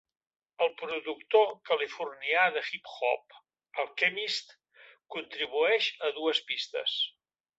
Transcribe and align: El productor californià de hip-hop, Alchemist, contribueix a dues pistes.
El 0.65 0.71
productor 0.77 1.51
californià 1.69 2.45
de 2.55 2.63
hip-hop, 2.71 3.37
Alchemist, 3.85 4.57
contribueix 5.17 5.91
a 6.09 6.13
dues 6.19 6.45
pistes. 6.51 6.99